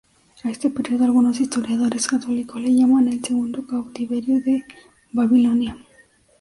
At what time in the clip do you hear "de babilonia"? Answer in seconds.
4.41-5.77